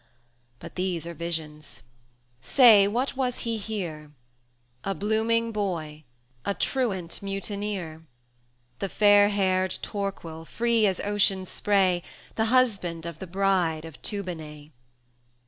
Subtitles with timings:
[0.57, 1.83] But these are visions;
[2.41, 4.09] say, what was he here?
[4.83, 6.05] A blooming boy,
[6.43, 8.01] a truant mutineer.
[8.79, 12.01] The fair haired Torquil, free as Ocean's spray,
[12.35, 14.71] 210 The husband of the bride of Toobonai.